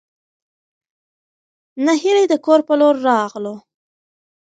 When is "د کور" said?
2.29-2.59